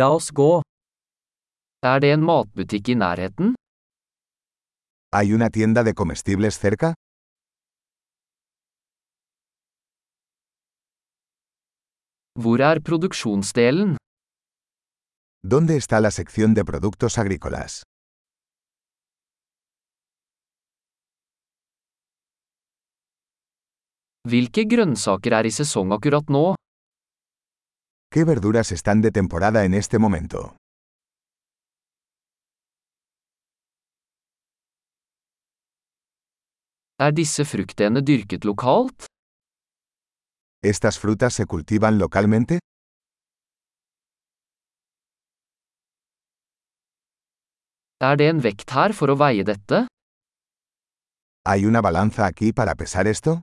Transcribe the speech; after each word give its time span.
La 0.00 0.06
oss 0.16 0.30
gå. 0.32 0.62
Er 1.84 1.98
det 2.00 2.10
en 2.16 2.22
matbutikk 2.24 2.88
i 2.88 2.94
nærheten? 2.96 3.50
¿Hay 5.14 5.34
una 5.36 5.50
tienda 5.50 5.82
de 5.84 5.92
comestibles 5.92 6.58
cerca? 6.58 6.94
Hvor 12.40 12.60
er 12.70 12.80
produksjonsdelen? 12.80 13.96
¿Dónde 15.44 15.76
está 15.76 16.00
la 16.00 16.10
sección 16.10 16.54
de 16.54 16.64
productos 16.64 17.18
agrícolas? 17.18 17.82
Hvilke 24.30 24.64
grønnsaker 24.72 25.32
er 25.38 25.46
i 25.50 25.52
sesong 25.60 25.92
akkurat 25.98 26.28
nå? 26.30 26.44
¿Qué 28.14 28.24
verduras 28.24 28.72
están 28.72 29.00
de 29.00 29.10
temporada 29.10 29.64
en 29.64 29.72
este 29.72 29.98
momento? 29.98 30.58
Er 37.00 37.12
disse 37.14 37.46
fruktene 37.52 38.02
dyrket 38.02 38.44
lokalt? 38.44 39.06
¿Estas 40.62 40.98
frutas 40.98 41.32
se 41.32 41.46
cultivan 41.46 41.96
localmente? 41.98 42.58
Er 48.08 48.18
det 48.18 48.28
en 48.28 48.42
vekt 48.44 48.76
her 48.76 48.92
for 48.92 49.08
å 49.08 49.16
veie 49.16 49.42
dette? 49.42 49.86
¿Hay 51.46 51.64
una 51.64 51.80
balanza 51.80 52.26
aquí 52.26 52.52
para 52.52 52.74
pesar 52.74 53.06
esto? 53.06 53.40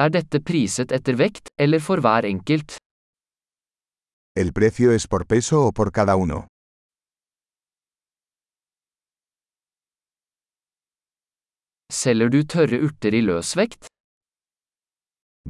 Er 0.00 0.08
dette 0.08 0.38
priset 0.40 0.92
etter 0.96 1.16
vekt, 1.20 1.50
eller 1.60 1.80
for 1.86 2.00
hver 2.00 2.24
enkelt? 2.24 2.76
¿El 4.42 4.52
precio 4.52 4.92
es 4.92 5.06
por 5.06 5.26
peso 5.26 5.66
o 5.66 5.72
por 5.72 5.92
cada 5.92 6.16
uno? 6.16 6.46
Selger 11.92 12.30
du 12.32 12.40
tørre 12.54 12.80
urter 12.86 13.12
i 13.20 13.22
løsvekt? 13.28 13.92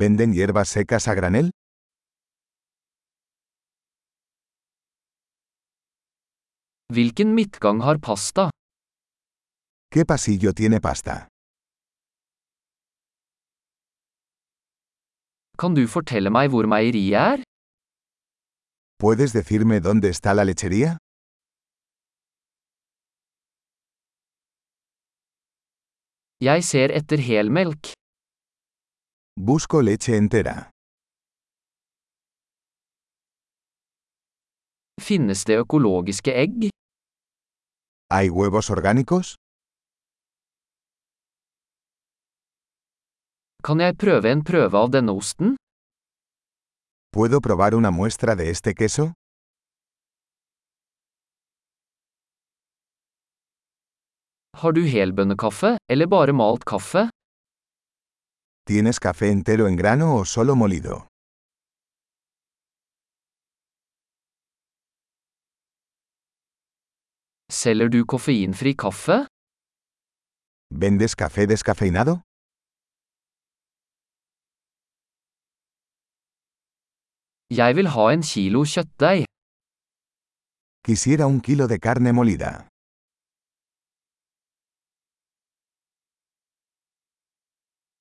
¿Venden 0.00 0.34
hierbas 0.36 0.68
secas 0.76 1.08
a 1.08 1.14
granel? 1.14 1.48
Hvilken 6.92 7.34
midtgang 7.34 7.80
har 7.86 7.98
pasta? 7.98 8.50
¿Qué 9.90 10.04
pasillo 10.04 10.52
tiene 10.52 10.80
pasta? 10.80 11.28
Kan 15.60 15.74
du 15.78 15.82
fortelle 15.94 16.30
meg 16.36 16.50
hvor 16.52 16.66
meieriet 16.72 17.14
er? 17.32 17.38
¿Puedes 19.02 19.30
decirme 19.38 19.76
dónde 19.86 20.08
está 20.14 20.30
la 20.34 20.44
lechería? 20.50 20.90
Jeg 26.48 26.64
ser 26.70 26.88
etter 26.98 27.20
helmelk. 27.28 27.82
Busco 29.48 29.80
leche 29.88 30.12
entera. 30.22 30.56
Finnes 35.08 35.44
det 35.48 35.56
økologiske 35.64 36.32
egg? 36.44 36.68
¿Hay 38.14 38.28
huevos 38.28 38.70
orgánicos? 38.70 39.34
Kan 43.66 43.80
jeg 43.80 43.94
prøve 43.96 44.28
en 44.28 44.42
prøve 44.44 44.76
av 44.76 44.90
denne 44.92 45.12
osten? 45.20 45.54
¿Puedo 47.16 47.38
probar 47.40 47.72
una 47.74 47.90
muestra 47.90 48.34
de 48.36 48.50
este 48.50 48.74
queso? 48.74 49.12
Har 54.60 54.72
du 54.76 54.82
helbønnekaffe, 54.94 55.70
eller 55.92 56.06
bare 56.06 56.32
malt 56.32 56.64
kaffe? 56.64 57.08
¿Tienes 58.68 59.00
café 59.00 59.30
entero 59.32 59.66
en 59.66 59.76
grano 59.76 60.06
o 60.18 60.24
solo 60.24 60.54
molido? 60.54 61.06
Selger 67.52 67.88
du 67.88 68.04
koffeinfri 68.04 68.74
kaffe? 68.74 69.26
¿Vendes 70.70 71.14
café 71.14 71.46
descafeinado? 71.46 72.20
Jeg 77.52 77.76
vil 77.76 77.88
ha 77.92 78.04
en 78.12 78.22
kilo 78.24 78.64
kjøttdeig. 78.64 79.26
Quisiera 80.84 81.26
un 81.26 81.40
kilo 81.40 81.66
de 81.68 81.78
carne 81.78 82.12
molida. 82.12 82.66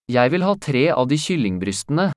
Jeg 0.08 0.32
vil 0.32 0.44
ha 0.48 0.54
tre 0.56 0.84
av 0.96 1.08
de 1.12 1.18
kyllingbrystene. 1.26 2.12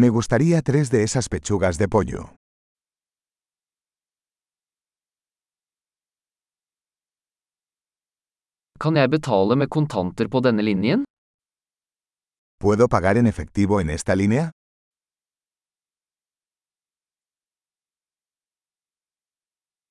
Me 0.00 0.08
gustaría 0.08 0.60
tres 0.62 0.90
de 0.90 1.02
esas 1.02 1.28
pechugas 1.28 1.78
de 1.78 1.88
pollo. 1.88 2.28
Kan 8.80 8.96
jeg 8.96 9.10
betale 9.10 9.56
med 9.56 9.70
kontanter 9.70 10.28
på 10.28 10.40
denne 10.44 10.62
linjen? 10.62 11.04
¿Puedo 12.60 12.88
pagar 12.88 13.16
en 13.16 13.26
efectivo 13.26 13.80
en 13.80 13.90
esta 13.90 14.14
línea? 14.14 14.50